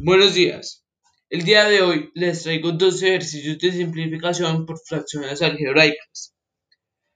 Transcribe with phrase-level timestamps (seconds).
[0.00, 0.84] Buenos días.
[1.28, 6.36] El día de hoy les traigo dos ejercicios de simplificación por fracciones algebraicas.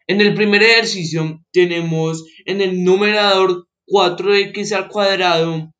[0.09, 5.73] En el primer ejercicio tenemos en el numerador 4x al cuadrado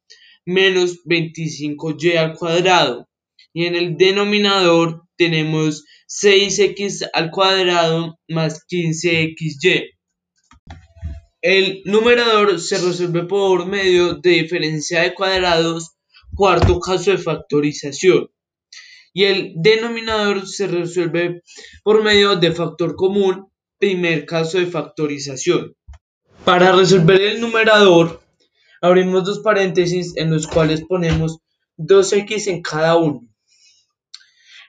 [0.47, 3.09] menos 25y al cuadrado
[3.53, 9.89] y en el denominador tenemos 6x al cuadrado más 15xy.
[11.41, 15.97] El numerador se resuelve por medio de diferencia de cuadrados
[16.35, 18.31] cuarto caso de factorización.
[19.13, 21.43] Y el denominador se resuelve
[21.83, 25.75] por medio de factor común, primer caso de factorización.
[26.45, 28.23] Para resolver el numerador,
[28.81, 31.39] abrimos dos paréntesis en los cuales ponemos
[31.79, 33.21] 2x en cada uno.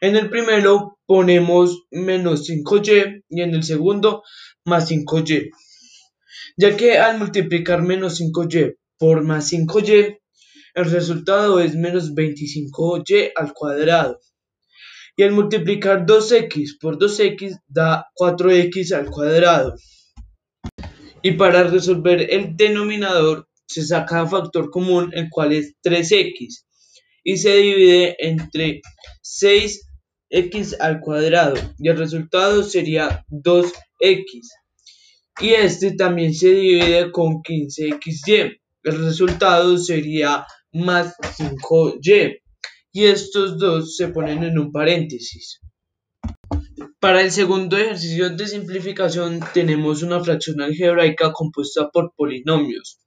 [0.01, 4.23] En el primero ponemos menos 5y y en el segundo
[4.65, 5.49] más 5y.
[6.57, 10.19] Ya que al multiplicar menos 5y por más 5y
[10.75, 14.19] el resultado es menos 25y al cuadrado.
[15.15, 19.75] Y al multiplicar 2x por 2x da 4x al cuadrado.
[21.21, 26.65] Y para resolver el denominador se saca factor común, el cual es 3x.
[27.23, 28.81] Y se divide entre
[29.23, 31.55] 6x al cuadrado.
[31.77, 34.23] Y el resultado sería 2x.
[35.39, 38.57] Y este también se divide con 15xy.
[38.83, 42.39] El resultado sería más 5y
[42.91, 45.59] y estos dos se ponen en un paréntesis.
[46.99, 52.99] Para el segundo ejercicio de simplificación tenemos una fracción algebraica compuesta por polinomios.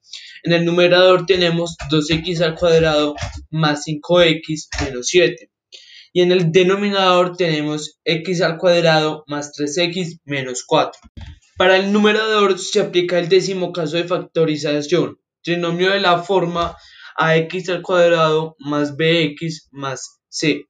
[0.42, 3.14] En el numerador tenemos 2x al cuadrado
[3.50, 5.50] más 5x menos 7.
[6.12, 11.00] Y en el denominador tenemos x al cuadrado más 3x menos 4.
[11.56, 16.76] Para el numerador se aplica el décimo caso de factorización, trinomio de la forma
[17.18, 20.66] ax al cuadrado más bx más c.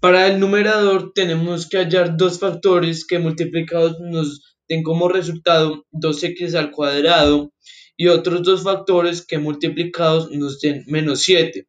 [0.00, 6.54] Para el numerador tenemos que hallar dos factores que multiplicados nos den como resultado 2x
[6.54, 7.52] al cuadrado
[7.96, 11.66] y otros dos factores que multiplicados nos den menos 7.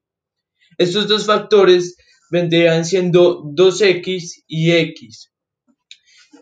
[0.77, 1.97] Estos dos factores
[2.29, 5.31] vendrían siendo 2x y x.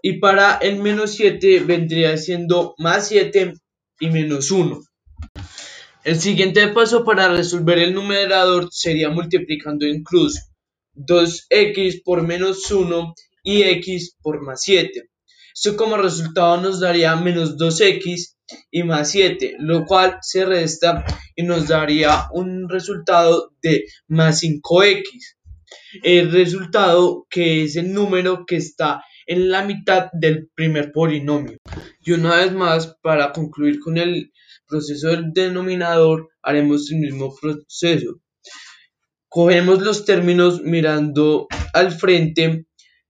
[0.02, 3.54] Y para el menos 7 vendría siendo más 7
[4.00, 4.82] y menos 1.
[6.08, 10.40] El siguiente paso para resolver el numerador sería multiplicando incluso
[10.96, 13.14] 2x por menos 1
[13.44, 15.10] y x por más 7.
[15.54, 18.38] Esto como resultado nos daría menos 2x
[18.72, 21.04] y más 7, lo cual se resta
[21.36, 25.04] y nos daría un resultado de más 5x.
[26.04, 31.58] El resultado que es el número que está en la mitad del primer polinomio.
[32.02, 34.32] Y una vez más, para concluir con el
[34.68, 38.20] proceso del denominador haremos el mismo proceso.
[39.30, 42.66] Cogemos los términos mirando al frente,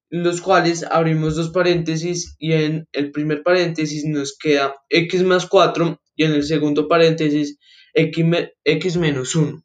[0.09, 6.01] los cuales abrimos dos paréntesis y en el primer paréntesis nos queda x más 4
[6.15, 7.57] y en el segundo paréntesis
[7.93, 8.25] x,
[8.63, 9.63] x menos 1.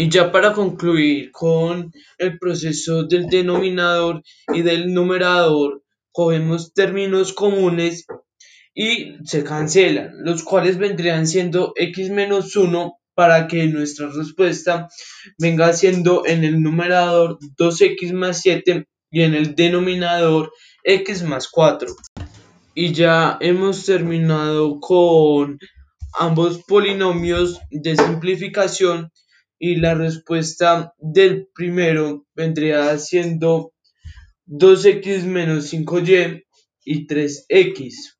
[0.00, 4.22] Y ya para concluir con el proceso del denominador
[4.54, 5.82] y del numerador,
[6.12, 8.06] cogemos términos comunes
[8.72, 14.88] y se cancelan, los cuales vendrían siendo x menos 1 para que nuestra respuesta
[15.36, 20.52] venga siendo en el numerador 2x más 7 y en el denominador
[20.84, 21.88] x más 4.
[22.72, 25.58] Y ya hemos terminado con
[26.12, 29.10] ambos polinomios de simplificación
[29.58, 33.72] y la respuesta del primero vendría siendo
[34.46, 36.44] 2x menos 5y
[36.84, 38.18] y 3x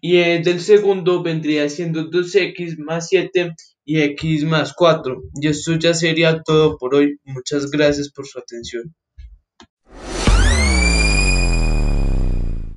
[0.00, 3.54] y el del segundo vendría siendo 2x más 7
[3.84, 5.22] y x más 4.
[5.40, 7.18] Y esto ya sería todo por hoy.
[7.24, 8.94] Muchas gracias por su atención.